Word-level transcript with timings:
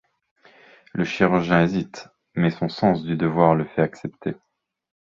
Le 0.93 1.03
chirurgien 1.05 1.61
hésite, 1.61 2.07
mais 2.33 2.49
son 2.49 2.69
sens 2.69 3.03
du 3.03 3.15
devoir 3.15 3.53
le 3.53 3.65
fait 3.65 3.83
accepter. 3.83 4.33